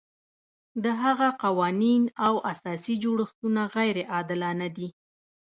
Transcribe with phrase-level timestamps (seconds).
[0.83, 4.89] د هغه قوانین او اساسي جوړښتونه غیر عادلانه دي.